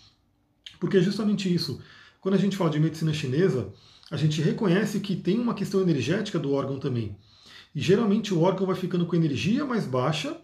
Porque 0.81 0.99
é 0.99 1.01
justamente 1.01 1.53
isso. 1.53 1.81
Quando 2.21 2.35
a 2.35 2.39
gente 2.39 2.57
fala 2.57 2.71
de 2.71 2.81
medicina 2.81 3.13
chinesa, 3.13 3.73
a 4.11 4.17
gente 4.17 4.41
reconhece 4.41 5.01
que 5.01 5.15
tem 5.15 5.39
uma 5.39 5.55
questão 5.55 5.81
energética 5.81 6.39
do 6.39 6.53
órgão 6.53 6.79
também. 6.79 7.17
E 7.75 7.81
geralmente 7.81 8.33
o 8.33 8.41
órgão 8.41 8.67
vai 8.67 8.77
ficando 8.77 9.07
com 9.07 9.15
energia 9.15 9.65
mais 9.65 9.87
baixa 9.87 10.37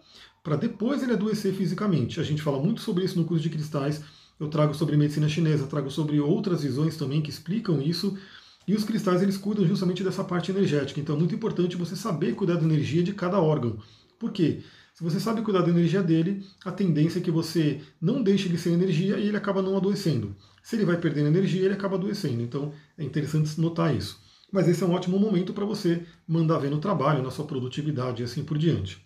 para 0.43 0.55
depois 0.55 1.01
ele 1.01 1.13
adoecer 1.13 1.53
fisicamente. 1.53 2.19
A 2.19 2.23
gente 2.23 2.41
fala 2.41 2.59
muito 2.59 2.81
sobre 2.81 3.03
isso 3.03 3.17
no 3.17 3.25
curso 3.25 3.41
de 3.41 3.49
cristais 3.49 4.03
eu 4.39 4.49
trago 4.49 4.73
sobre 4.73 4.97
medicina 4.97 5.29
chinesa, 5.29 5.67
trago 5.67 5.89
sobre 5.89 6.19
outras 6.19 6.63
visões 6.63 6.97
também 6.97 7.21
que 7.21 7.29
explicam 7.29 7.81
isso. 7.81 8.17
E 8.67 8.73
os 8.73 8.83
cristais 8.83 9.21
eles 9.21 9.37
cuidam 9.37 9.65
justamente 9.65 10.03
dessa 10.03 10.23
parte 10.23 10.51
energética. 10.51 10.99
Então 10.99 11.15
é 11.15 11.19
muito 11.19 11.35
importante 11.35 11.77
você 11.77 11.95
saber 11.95 12.33
cuidar 12.33 12.55
da 12.55 12.63
energia 12.63 13.03
de 13.03 13.13
cada 13.13 13.39
órgão. 13.39 13.77
Por 14.19 14.31
quê? 14.31 14.61
Se 14.93 15.03
você 15.03 15.19
sabe 15.19 15.41
cuidar 15.41 15.61
da 15.61 15.69
energia 15.69 16.01
dele, 16.01 16.43
a 16.63 16.71
tendência 16.71 17.19
é 17.19 17.21
que 17.21 17.29
você 17.29 17.81
não 18.01 18.23
deixe 18.23 18.47
ele 18.47 18.57
sem 18.57 18.73
energia 18.73 19.17
e 19.17 19.27
ele 19.27 19.37
acaba 19.37 19.61
não 19.61 19.77
adoecendo. 19.77 20.35
Se 20.63 20.75
ele 20.75 20.85
vai 20.85 20.97
perdendo 20.97 21.27
energia, 21.27 21.65
ele 21.65 21.73
acaba 21.73 21.95
adoecendo. 21.95 22.41
Então 22.41 22.73
é 22.97 23.03
interessante 23.03 23.59
notar 23.59 23.95
isso. 23.95 24.19
Mas 24.51 24.67
esse 24.67 24.83
é 24.83 24.87
um 24.87 24.93
ótimo 24.93 25.19
momento 25.19 25.53
para 25.53 25.65
você 25.65 26.05
mandar 26.27 26.59
ver 26.59 26.71
no 26.71 26.79
trabalho, 26.79 27.21
na 27.21 27.29
sua 27.29 27.45
produtividade 27.45 28.21
e 28.21 28.25
assim 28.25 28.43
por 28.43 28.57
diante. 28.57 29.05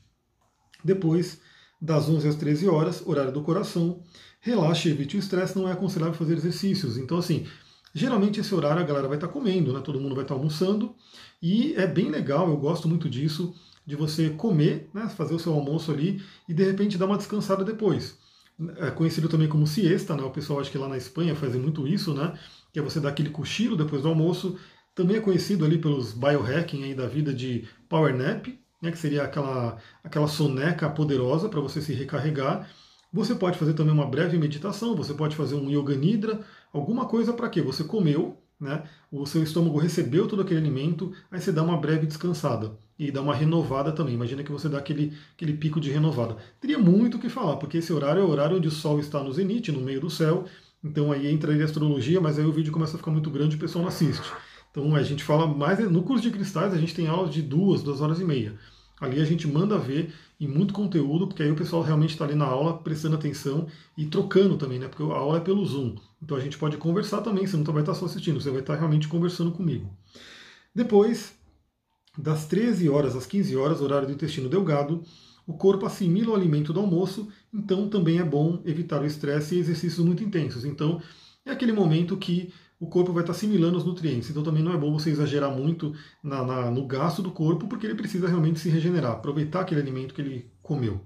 Depois, 0.84 1.42
das 1.81 2.10
11 2.10 2.28
às 2.28 2.36
13 2.36 2.68
horas, 2.68 3.02
horário 3.06 3.31
do 3.31 3.42
coração, 3.42 4.02
relaxe, 4.40 4.90
evite 4.90 5.16
o 5.16 5.20
estresse, 5.20 5.58
não 5.58 5.68
é 5.68 5.72
aconselhável 5.72 6.14
fazer 6.14 6.36
exercícios. 6.36 6.98
Então, 6.98 7.18
assim, 7.18 7.46
geralmente 7.94 8.40
esse 8.40 8.54
horário 8.54 8.81
a 8.81 8.86
galera 8.86 9.08
vai 9.08 9.18
estar 9.18 9.28
comendo, 9.28 9.74
né? 9.74 9.81
Todo 9.81 10.00
mundo 10.00 10.16
vai 10.16 10.24
estar 10.24 10.34
almoçando. 10.34 10.96
E 11.42 11.74
é 11.76 11.88
bem 11.88 12.10
legal, 12.10 12.50
eu 12.50 12.58
gosto 12.58 12.88
muito 12.88 13.10
disso, 13.10 13.54
de 13.86 13.96
você 13.96 14.30
comer, 14.30 14.90
né? 14.94 15.08
fazer 15.10 15.34
o 15.34 15.40
seu 15.40 15.54
almoço 15.54 15.92
ali 15.92 16.22
e 16.48 16.54
de 16.54 16.64
repente 16.64 16.98
dar 16.98 17.06
uma 17.06 17.18
descansada 17.18 17.64
depois. 17.64 18.18
É 18.78 18.92
conhecido 18.92 19.30
também 19.30 19.48
como 19.48 19.66
siesta, 19.66 20.16
né? 20.16 20.24
O 20.24 20.31
pessoal 20.31 20.60
acho 20.60 20.70
que 20.70 20.78
lá 20.78 20.88
na 20.88 20.98
Espanha 20.98 21.34
faz 21.34 21.56
muito 21.56 21.88
isso, 21.88 22.14
né? 22.14 22.38
Que 22.74 22.80
é 22.80 22.81
você 22.81 23.00
dar 23.00 23.10
aquele 23.10 23.30
cochilo 23.30 23.78
depois 23.78 24.02
do 24.02 24.10
almoço. 24.10 24.58
Também 24.94 25.16
é 25.16 25.22
conhecido 25.22 25.64
ali 25.64 25.78
pelos 25.78 26.12
biohacking 26.12 26.84
aí 26.84 26.94
da 26.94 27.08
vida 27.08 27.34
de 27.34 27.66
power 27.88 28.14
nap, 28.14 28.48
né? 28.81 28.92
Que 28.92 28.98
seria 28.98 29.24
aquela, 29.24 29.78
aquela 30.04 30.28
soneca 30.28 30.90
poderosa 30.90 31.50
para 31.50 31.60
você 31.60 31.81
se 31.81 31.94
recarregar. 31.94 32.70
Você 33.12 33.34
pode 33.34 33.58
fazer 33.58 33.74
também 33.74 33.94
uma 33.94 34.06
breve 34.06 34.38
meditação, 34.38 34.96
você 34.96 35.14
pode 35.14 35.36
fazer 35.36 35.56
um 35.56 35.70
yoga 35.70 35.96
nidra, 35.96 36.42
alguma 36.72 37.06
coisa 37.06 37.34
para 37.34 37.50
quê? 37.50 37.62
Você 37.62 37.84
comeu, 37.84 38.38
né? 38.60 38.84
O 39.12 39.26
seu 39.26 39.42
estômago 39.42 39.80
recebeu 39.80 40.28
todo 40.28 40.42
aquele 40.44 40.60
alimento, 40.60 41.12
aí 41.31 41.42
você 41.42 41.52
dá 41.52 41.64
uma 41.64 41.78
breve 41.78 42.06
descansada 42.06 42.78
e 43.00 43.12
dá 43.12 43.22
uma 43.22 43.34
renovada 43.34 43.92
também. 43.92 44.14
Imagina 44.14 44.44
que 44.44 44.52
você 44.52 44.70
dá 44.70 44.78
aquele, 44.78 45.18
aquele 45.33 45.54
pico 45.54 45.80
de 45.80 45.90
renovada. 45.90 46.38
Teria 46.59 46.78
muito 46.78 47.18
o 47.18 47.19
que 47.19 47.30
falar, 47.30 47.57
porque 47.57 47.78
esse 47.78 47.92
horário 47.92 48.21
é 48.21 48.26
o 48.26 48.30
horário 48.30 48.57
onde 48.57 48.68
o 48.68 48.71
Sol 48.71 49.00
está 49.00 49.24
no 49.24 49.33
zenite, 49.33 49.71
no 49.71 49.81
meio 49.81 50.02
do 50.02 50.09
céu. 50.09 50.45
Então 50.83 51.12
aí 51.12 51.28
entra 51.28 51.54
a 51.54 51.64
astrologia, 51.64 52.21
mas 52.21 52.38
aí 52.38 52.45
o 52.45 52.52
vídeo 52.52 52.71
começa 52.71 52.95
a 52.95 53.00
ficar 53.00 53.12
muito 53.12 53.31
grande 53.31 53.56
e 53.56 53.57
o 53.57 53.59
pessoal 53.59 53.83
não 53.83 53.90
assiste. 53.90 54.30
Então 54.71 54.95
a 54.95 55.04
gente 55.04 55.23
fala 55.23 55.47
mais. 55.47 55.80
No 55.90 56.04
curso 56.04 56.23
de 56.23 56.31
cristais 56.31 56.73
a 56.73 56.78
gente 56.78 56.95
tem 56.95 57.07
aulas 57.07 57.33
de 57.33 57.42
duas, 57.42 57.81
duas 57.83 58.02
horas 58.02 58.19
e 58.19 58.23
meia. 58.23 58.57
Ali 58.99 59.21
a 59.21 59.26
gente 59.26 59.47
manda 59.47 59.78
ver 59.78 60.14
e 60.40 60.47
muito 60.47 60.73
conteúdo, 60.73 61.28
porque 61.28 61.44
aí 61.44 61.52
o 61.52 61.56
pessoal 61.56 61.81
realmente 61.81 62.11
está 62.11 62.26
ali 62.26 62.35
na 62.35 62.45
aula 62.45 62.78
prestando 62.78 63.16
atenção 63.16 63.68
e 63.97 64.06
trocando 64.06 64.57
também, 64.57 64.80
né? 64.80 64.88
Porque 64.88 65.04
a 65.04 65.16
aula 65.16 65.38
é 65.38 65.42
pelo 65.42 65.66
Zoom. 65.66 65.95
Então 66.21 66.35
a 66.35 66.40
gente 66.40 66.57
pode 66.57 66.78
conversar 66.78 67.21
também, 67.21 67.47
você 67.47 67.56
não 67.56 67.64
vai 67.64 67.81
estar 67.81 67.94
só 67.94 68.06
assistindo, 68.06 68.42
você 68.42 68.49
vai 68.49 68.59
estar 68.59 68.76
realmente 68.76 69.07
conversando 69.07 69.52
comigo. 69.52 69.90
Depois, 70.76 71.33
das 72.18 72.45
13 72.47 72.90
horas 72.90 73.16
às 73.16 73.26
15 73.26 73.56
horas, 73.56 73.81
horário 73.81 74.07
do 74.07 74.14
intestino 74.14 74.49
delgado, 74.49 75.04
o 75.47 75.54
corpo 75.54 75.85
assimila 75.85 76.31
o 76.31 76.35
alimento 76.35 76.71
do 76.71 76.80
almoço, 76.80 77.28
então 77.54 77.90
também 77.90 78.19
é 78.19 78.23
bom 78.23 78.61
evitar 78.66 79.02
o 79.02 79.06
estresse 79.06 79.56
e 79.56 79.59
exercícios 79.59 80.06
muito 80.06 80.23
intensos. 80.23 80.64
Então, 80.64 81.02
é 81.45 81.52
aquele 81.52 81.71
momento 81.71 82.18
que 82.18 82.54
o 82.80 82.88
corpo 82.88 83.12
vai 83.12 83.24
estar 83.24 83.33
assimilando 83.33 83.78
os 83.78 83.83
nutrientes. 83.83 84.30
Então 84.30 84.42
também 84.42 84.64
não 84.64 84.74
é 84.74 84.78
bom 84.78 84.92
você 84.92 85.09
exagerar 85.09 85.52
muito 85.52 85.94
na, 86.24 86.44
na, 86.45 86.71
no 86.71 86.86
gasto 86.88 87.21
do 87.21 87.31
corpo, 87.31 87.68
porque 87.68 87.86
ele 87.86 87.95
precisa 87.95 88.28
realmente 88.28 88.59
se 88.59 88.69
regenerar, 88.69 89.12
aproveitar 89.12 89.62
aquele 89.62 89.81
alimento 89.81 90.14
que 90.14 90.21
ele 90.21 90.50
comeu. 90.62 91.02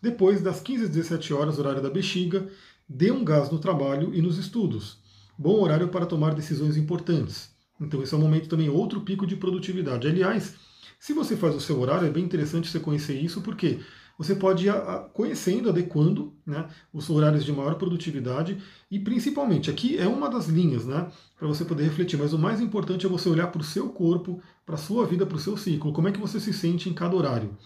Depois 0.00 0.40
das 0.40 0.60
15 0.60 0.84
às 0.84 0.90
17 0.90 1.34
horas, 1.34 1.58
horário 1.58 1.82
da 1.82 1.90
bexiga, 1.90 2.48
dê 2.88 3.12
um 3.12 3.24
gás 3.24 3.50
no 3.50 3.58
trabalho 3.58 4.14
e 4.14 4.22
nos 4.22 4.38
estudos. 4.38 4.98
Bom 5.38 5.60
horário 5.60 5.88
para 5.88 6.06
tomar 6.06 6.34
decisões 6.34 6.76
importantes. 6.76 7.50
Então 7.80 8.02
esse 8.02 8.14
é 8.14 8.16
um 8.16 8.20
momento 8.20 8.48
também 8.48 8.68
outro 8.68 9.02
pico 9.02 9.26
de 9.26 9.36
produtividade. 9.36 10.08
Aliás, 10.08 10.54
se 10.98 11.12
você 11.12 11.36
faz 11.36 11.54
o 11.54 11.60
seu 11.60 11.78
horário, 11.80 12.06
é 12.06 12.10
bem 12.10 12.24
interessante 12.24 12.68
você 12.68 12.80
conhecer 12.80 13.20
isso, 13.20 13.42
porque 13.42 13.80
você 14.22 14.34
pode 14.34 14.68
ir 14.68 14.72
conhecendo, 15.12 15.68
adequando 15.68 16.32
né, 16.46 16.68
os 16.92 17.10
horários 17.10 17.44
de 17.44 17.52
maior 17.52 17.74
produtividade 17.74 18.58
e 18.90 18.98
principalmente, 18.98 19.70
aqui 19.70 19.98
é 19.98 20.06
uma 20.06 20.28
das 20.28 20.46
linhas 20.46 20.86
né, 20.86 21.08
para 21.38 21.48
você 21.48 21.64
poder 21.64 21.84
refletir, 21.84 22.18
mas 22.18 22.32
o 22.32 22.38
mais 22.38 22.60
importante 22.60 23.04
é 23.04 23.08
você 23.08 23.28
olhar 23.28 23.48
para 23.48 23.60
o 23.60 23.64
seu 23.64 23.88
corpo, 23.88 24.40
para 24.64 24.76
a 24.76 24.78
sua 24.78 25.06
vida, 25.06 25.26
para 25.26 25.36
o 25.36 25.40
seu 25.40 25.56
ciclo, 25.56 25.92
como 25.92 26.08
é 26.08 26.12
que 26.12 26.20
você 26.20 26.38
se 26.38 26.52
sente 26.52 26.88
em 26.88 26.94
cada 26.94 27.16
horário. 27.16 27.56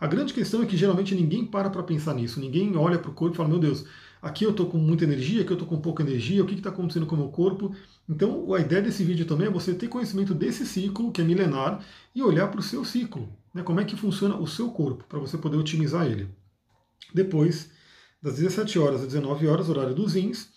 A 0.00 0.06
grande 0.06 0.32
questão 0.32 0.62
é 0.62 0.66
que 0.66 0.76
geralmente 0.76 1.14
ninguém 1.14 1.44
para 1.44 1.68
para 1.68 1.82
pensar 1.82 2.14
nisso, 2.14 2.40
ninguém 2.40 2.76
olha 2.76 2.98
para 2.98 3.10
o 3.10 3.14
corpo 3.14 3.34
e 3.34 3.36
fala, 3.36 3.48
meu 3.48 3.58
Deus, 3.58 3.84
aqui 4.22 4.44
eu 4.44 4.50
estou 4.50 4.66
com 4.66 4.78
muita 4.78 5.04
energia, 5.04 5.42
aqui 5.42 5.50
eu 5.50 5.56
estou 5.56 5.68
com 5.68 5.80
pouca 5.80 6.02
energia, 6.02 6.42
o 6.42 6.46
que 6.46 6.54
está 6.54 6.70
acontecendo 6.70 7.06
com 7.06 7.16
o 7.16 7.18
meu 7.18 7.28
corpo. 7.28 7.74
Então, 8.08 8.54
a 8.54 8.60
ideia 8.60 8.80
desse 8.80 9.02
vídeo 9.02 9.26
também 9.26 9.48
é 9.48 9.50
você 9.50 9.74
ter 9.74 9.88
conhecimento 9.88 10.34
desse 10.34 10.64
ciclo, 10.64 11.10
que 11.10 11.20
é 11.20 11.24
milenar, 11.24 11.84
e 12.14 12.22
olhar 12.22 12.48
para 12.48 12.60
o 12.60 12.62
seu 12.62 12.84
ciclo, 12.84 13.28
né, 13.54 13.62
como 13.62 13.80
é 13.80 13.84
que 13.84 13.96
funciona 13.96 14.36
o 14.36 14.46
seu 14.46 14.70
corpo, 14.70 15.04
para 15.08 15.18
você 15.18 15.36
poder 15.38 15.56
otimizar 15.56 16.06
ele. 16.06 16.28
Depois, 17.14 17.70
das 18.22 18.36
17 18.36 18.78
horas 18.78 19.00
às 19.00 19.06
19 19.06 19.46
horas, 19.46 19.68
horário 19.68 19.94
dos 19.94 20.14
rins, 20.14 20.48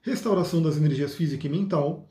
restauração 0.00 0.62
das 0.62 0.76
energias 0.76 1.14
física 1.14 1.46
e 1.46 1.50
mental. 1.50 2.08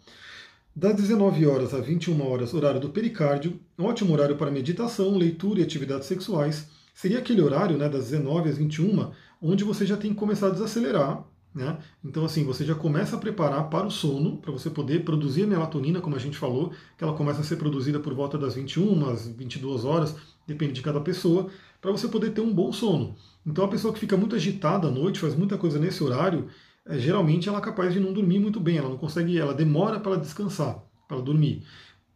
Das 0.75 0.95
19 0.95 1.45
horas 1.47 1.73
às 1.73 1.85
21 1.85 2.21
horas, 2.21 2.53
horário 2.53 2.79
do 2.79 2.89
pericárdio, 2.89 3.59
ótimo 3.77 4.13
horário 4.13 4.37
para 4.37 4.51
meditação, 4.51 5.17
leitura 5.17 5.59
e 5.59 5.63
atividades 5.63 6.07
sexuais. 6.07 6.67
Seria 6.93 7.19
aquele 7.19 7.41
horário 7.41 7.77
né, 7.77 7.89
das 7.89 8.09
19 8.09 8.49
às 8.49 8.57
21, 8.57 9.11
onde 9.41 9.63
você 9.63 9.85
já 9.85 9.97
tem 9.97 10.11
que 10.11 10.19
começar 10.19 10.47
a 10.47 10.51
desacelerar. 10.51 11.25
Né? 11.57 11.75
Então, 12.05 12.23
assim, 12.23 12.45
você 12.45 12.63
já 12.63 12.75
começa 12.75 13.15
a 13.15 13.19
preparar 13.19 13.67
para 13.67 13.87
o 13.87 13.89
sono, 13.89 14.37
para 14.37 14.51
você 14.51 14.69
poder 14.69 15.03
produzir 15.03 15.47
melatonina, 15.47 15.99
como 15.99 16.15
a 16.15 16.19
gente 16.19 16.37
falou, 16.37 16.71
que 16.95 17.03
ela 17.03 17.13
começa 17.13 17.41
a 17.41 17.43
ser 17.43 17.55
produzida 17.55 17.99
por 17.99 18.13
volta 18.13 18.37
das 18.37 18.53
21 18.53 19.09
às 19.09 19.27
22 19.27 19.83
horas, 19.83 20.15
depende 20.45 20.73
de 20.73 20.83
cada 20.83 21.01
pessoa, 21.01 21.47
para 21.81 21.91
você 21.91 22.07
poder 22.07 22.29
ter 22.29 22.41
um 22.41 22.53
bom 22.53 22.71
sono. 22.71 23.15
Então, 23.43 23.65
a 23.65 23.67
pessoa 23.67 23.91
que 23.91 23.99
fica 23.99 24.15
muito 24.15 24.35
agitada 24.35 24.87
à 24.87 24.91
noite, 24.91 25.19
faz 25.19 25.35
muita 25.35 25.57
coisa 25.57 25.79
nesse 25.79 26.03
horário, 26.03 26.47
é, 26.85 26.99
geralmente 26.99 27.49
ela 27.49 27.57
é 27.57 27.61
capaz 27.61 27.91
de 27.91 27.99
não 27.99 28.13
dormir 28.13 28.37
muito 28.37 28.59
bem, 28.59 28.77
ela 28.77 28.89
não 28.89 28.97
consegue, 28.97 29.39
ela 29.39 29.55
demora 29.55 29.99
para 29.99 30.15
descansar, 30.15 30.83
para 31.07 31.19
dormir. 31.19 31.63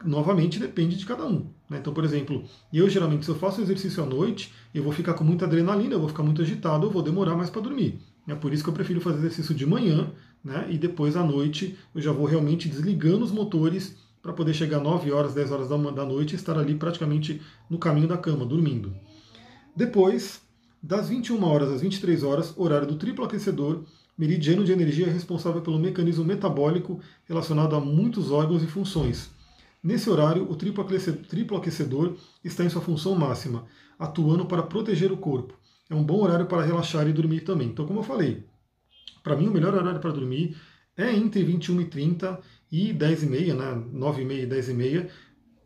Novamente 0.06 0.60
depende 0.60 0.98
de 0.98 1.06
cada 1.06 1.26
um. 1.26 1.50
Né? 1.68 1.80
Então, 1.80 1.96
por 1.96 2.04
exemplo, 2.04 2.44
eu 2.72 2.88
geralmente, 2.88 3.26
se 3.26 3.32
eu 3.32 3.36
faço 3.36 3.60
exercício 3.60 4.04
à 4.04 4.06
noite, 4.06 4.54
eu 4.72 4.84
vou 4.84 4.94
ficar 4.94 5.16
com 5.16 5.24
muita 5.24 5.46
adrenalina, 5.46 5.96
eu 5.96 6.00
vou 6.00 6.10
ficar 6.10 6.22
muito 6.22 6.44
agitado, 6.44 6.86
eu 6.86 6.92
vou 6.92 7.02
demorar 7.02 7.36
mais 7.36 7.50
para 7.50 7.62
dormir. 7.62 8.00
É 8.28 8.36
por 8.36 8.54
isso 8.54 8.64
que 8.64 8.70
eu 8.70 8.74
prefiro 8.74 9.02
fazer 9.02 9.18
exercício 9.18 9.56
de 9.56 9.66
manhã, 9.66 10.12
né? 10.44 10.68
E 10.70 10.78
depois 10.78 11.16
à 11.16 11.24
noite 11.24 11.78
eu 11.94 12.02
já 12.02 12.12
vou 12.12 12.26
realmente 12.26 12.70
desligando 12.70 13.26
os 13.26 13.32
motores 13.32 13.96
para 14.22 14.34
poder 14.34 14.54
chegar 14.54 14.80
9 14.80 15.12
horas, 15.12 15.34
10 15.34 15.52
horas 15.52 15.70
da 15.70 16.06
noite 16.06 16.34
e 16.34 16.36
estar 16.36 16.58
ali 16.58 16.76
praticamente 16.76 17.42
no 17.70 17.80
caminho 17.80 18.08
da 18.08 18.18
cama, 18.18 18.46
dormindo. 18.46 18.94
Depois, 19.76 20.42
das 20.82 21.10
21 21.10 21.44
horas 21.44 21.70
às 21.72 21.82
23 21.82 22.24
horas, 22.24 22.54
horário 22.56 22.88
do 22.88 22.98
triplo 22.98 23.26
aquecedor, 23.26 23.84
meridiano 24.18 24.64
de 24.64 24.72
energia 24.72 25.08
é 25.08 25.10
responsável 25.10 25.62
pelo 25.62 25.80
mecanismo 25.80 26.24
metabólico 26.24 27.00
relacionado 27.26 27.76
a 27.76 27.80
muitos 27.80 28.30
órgãos 28.30 28.62
e 28.62 28.68
funções. 28.68 29.32
Nesse 29.84 30.08
horário, 30.12 30.44
o 30.48 30.56
triplo 30.56 31.58
aquecedor 31.58 32.16
está 32.44 32.64
em 32.64 32.70
sua 32.70 32.82
função 32.82 33.16
máxima, 33.16 33.66
atuando 33.98 34.46
para 34.46 34.62
proteger 34.62 35.12
o 35.12 35.18
corpo. 35.18 35.56
É 35.92 35.96
um 35.96 36.06
bom 36.06 36.24
horário 36.24 36.46
para 36.46 36.64
relaxar 36.64 37.06
e 37.10 37.12
dormir 37.12 37.42
também. 37.42 37.68
Então, 37.68 37.86
como 37.86 38.00
eu 38.00 38.04
falei, 38.04 38.46
para 39.22 39.36
mim 39.36 39.50
o 39.50 39.52
melhor 39.52 39.74
horário 39.74 40.00
para 40.00 40.12
dormir 40.12 40.56
é 40.96 41.14
entre 41.14 41.44
21 41.44 41.82
e 41.82 41.86
30 41.86 42.40
e 42.72 42.94
10 42.94 43.24
e 43.24 43.26
meia, 43.26 43.54
né? 43.54 43.84
9 43.92 44.22
e 44.22 44.26
meia 44.26 44.44
e 44.44 44.46
10 44.46 44.70
e 44.70 44.74
meia, 44.74 45.10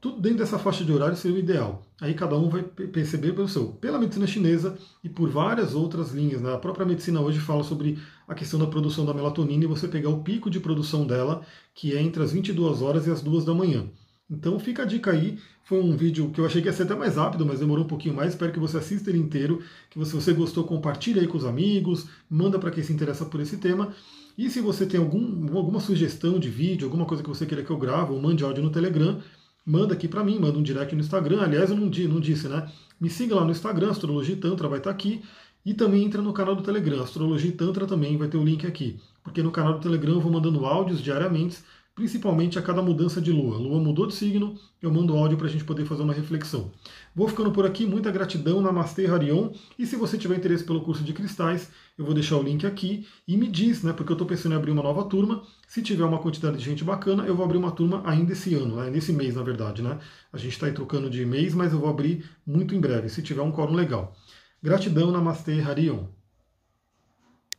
tudo 0.01 0.19
dentro 0.19 0.39
dessa 0.39 0.57
faixa 0.57 0.83
de 0.83 0.91
horário 0.91 1.15
seria 1.15 1.37
o 1.37 1.39
ideal. 1.39 1.83
Aí 2.01 2.15
cada 2.15 2.35
um 2.35 2.49
vai 2.49 2.63
perceber 2.63 3.33
pelo 3.33 3.47
seu, 3.47 3.73
pela 3.73 3.99
medicina 3.99 4.25
chinesa 4.25 4.75
e 5.03 5.09
por 5.09 5.29
várias 5.29 5.75
outras 5.75 6.11
linhas. 6.11 6.41
Né? 6.41 6.51
A 6.51 6.57
própria 6.57 6.87
medicina 6.87 7.21
hoje 7.21 7.39
fala 7.39 7.63
sobre 7.63 7.99
a 8.27 8.33
questão 8.33 8.59
da 8.59 8.65
produção 8.65 9.05
da 9.05 9.13
melatonina 9.13 9.63
e 9.63 9.67
você 9.67 9.87
pegar 9.87 10.09
o 10.09 10.23
pico 10.23 10.49
de 10.49 10.59
produção 10.59 11.05
dela, 11.05 11.45
que 11.75 11.95
é 11.95 12.01
entre 12.01 12.23
as 12.23 12.31
22 12.31 12.81
horas 12.81 13.05
e 13.05 13.11
as 13.11 13.21
2 13.21 13.45
da 13.45 13.53
manhã. 13.53 13.87
Então 14.29 14.59
fica 14.59 14.83
a 14.83 14.85
dica 14.85 15.11
aí. 15.11 15.39
Foi 15.63 15.81
um 15.81 15.95
vídeo 15.95 16.29
que 16.31 16.39
eu 16.39 16.45
achei 16.45 16.61
que 16.61 16.67
ia 16.67 16.73
ser 16.73 16.83
até 16.83 16.95
mais 16.95 17.15
rápido, 17.15 17.45
mas 17.45 17.59
demorou 17.59 17.85
um 17.85 17.87
pouquinho 17.87 18.15
mais. 18.15 18.29
Espero 18.29 18.51
que 18.51 18.59
você 18.59 18.77
assista 18.77 19.09
ele 19.09 19.19
inteiro. 19.19 19.61
Que 19.89 20.03
se 20.05 20.13
você 20.13 20.33
gostou, 20.33 20.63
compartilhe 20.63 21.19
aí 21.19 21.27
com 21.27 21.37
os 21.37 21.45
amigos, 21.45 22.07
manda 22.29 22.59
para 22.59 22.71
quem 22.71 22.83
se 22.83 22.93
interessa 22.93 23.25
por 23.25 23.39
esse 23.39 23.57
tema. 23.57 23.93
E 24.37 24.49
se 24.49 24.59
você 24.59 24.85
tem 24.85 24.99
algum, 24.99 25.57
alguma 25.57 25.79
sugestão 25.79 26.37
de 26.37 26.49
vídeo, 26.49 26.85
alguma 26.85 27.05
coisa 27.05 27.23
que 27.23 27.29
você 27.29 27.45
queira 27.45 27.63
que 27.63 27.71
eu 27.71 27.77
grave, 27.77 28.11
ou 28.11 28.21
mande 28.21 28.43
áudio 28.43 28.61
no 28.61 28.69
Telegram, 28.69 29.21
manda 29.65 29.93
aqui 29.93 30.07
para 30.07 30.23
mim, 30.23 30.37
manda 30.39 30.57
um 30.57 30.63
direct 30.63 30.93
no 30.93 31.01
Instagram. 31.01 31.41
Aliás, 31.41 31.69
eu 31.69 31.75
não, 31.75 31.85
não 31.85 32.19
disse, 32.19 32.47
né? 32.47 32.69
Me 32.99 33.09
siga 33.09 33.35
lá 33.35 33.45
no 33.45 33.51
Instagram, 33.51 33.91
Astrologia 33.91 34.35
Tantra 34.35 34.67
vai 34.67 34.79
estar 34.79 34.89
tá 34.89 34.95
aqui. 34.95 35.21
E 35.65 35.73
também 35.73 36.03
entra 36.03 36.21
no 36.21 36.31
canal 36.31 36.55
do 36.55 36.61
Telegram, 36.61 37.01
Astrologia 37.01 37.51
Tantra 37.51 37.87
também 37.87 38.17
vai 38.17 38.27
ter 38.27 38.37
o 38.37 38.43
link 38.43 38.67
aqui. 38.67 38.99
Porque 39.23 39.41
no 39.41 39.51
canal 39.51 39.73
do 39.73 39.79
Telegram 39.79 40.13
eu 40.13 40.21
vou 40.21 40.31
mandando 40.31 40.63
áudios 40.63 41.01
diariamente, 41.01 41.57
principalmente 41.95 42.59
a 42.59 42.61
cada 42.61 42.81
mudança 42.81 43.21
de 43.21 43.31
lua. 43.31 43.57
Lua 43.57 43.79
mudou 43.79 44.05
de 44.05 44.13
signo, 44.13 44.59
eu 44.81 44.91
mando 44.91 45.15
áudio 45.15 45.37
para 45.37 45.47
a 45.47 45.49
gente 45.49 45.63
poder 45.63 45.85
fazer 45.85 46.03
uma 46.03 46.13
reflexão. 46.13 46.71
Vou 47.15 47.27
ficando 47.29 47.51
por 47.51 47.65
aqui, 47.65 47.85
muita 47.85 48.11
gratidão, 48.11 48.61
Namastê 48.61 49.05
Harion. 49.05 49.51
E 49.79 49.85
se 49.85 49.95
você 49.95 50.17
tiver 50.17 50.35
interesse 50.35 50.65
pelo 50.65 50.81
curso 50.81 51.03
de 51.03 51.13
cristais, 51.13 51.71
eu 51.97 52.03
vou 52.03 52.13
deixar 52.13 52.35
o 52.35 52.43
link 52.43 52.67
aqui 52.67 53.07
e 53.25 53.37
me 53.37 53.47
diz, 53.47 53.81
né, 53.81 53.93
porque 53.93 54.11
eu 54.11 54.15
estou 54.15 54.27
pensando 54.27 54.51
em 54.51 54.55
abrir 54.57 54.71
uma 54.71 54.83
nova 54.83 55.05
turma. 55.05 55.41
Se 55.69 55.81
tiver 55.81 56.03
uma 56.03 56.19
quantidade 56.19 56.57
de 56.57 56.63
gente 56.65 56.83
bacana, 56.83 57.23
eu 57.25 57.33
vou 57.33 57.45
abrir 57.45 57.57
uma 57.57 57.71
turma 57.71 58.03
ainda 58.05 58.33
esse 58.33 58.53
ano, 58.53 58.75
né, 58.75 58.89
nesse 58.89 59.13
mês, 59.13 59.35
na 59.35 59.43
verdade. 59.43 59.81
Né? 59.81 59.97
A 60.33 60.37
gente 60.37 60.51
está 60.51 60.65
aí 60.65 60.73
trocando 60.73 61.09
de 61.09 61.25
mês, 61.25 61.55
mas 61.55 61.71
eu 61.71 61.79
vou 61.79 61.89
abrir 61.89 62.29
muito 62.45 62.75
em 62.75 62.79
breve, 62.81 63.07
se 63.07 63.21
tiver 63.21 63.41
um 63.41 63.51
quórum 63.51 63.73
legal. 63.73 64.13
Gratidão, 64.61 65.11
Namastê 65.11 65.61
Harion. 65.61 66.07